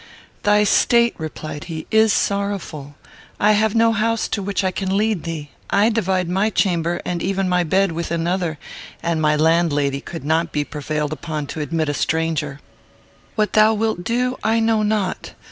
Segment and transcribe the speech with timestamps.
[0.41, 2.95] "Thy state," replied he, "is sorrowful.
[3.39, 5.51] I have no house to which I can lead thee.
[5.69, 8.57] I divide my chamber, and even my bed, with another,
[9.03, 12.61] and my landlady could not be prevailed upon to admit a stranger.
[13.35, 15.33] What thou wilt do, I know not.